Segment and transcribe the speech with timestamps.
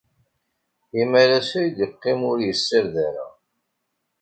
[1.03, 3.27] Imalas ay yeqqim ur yessared ara.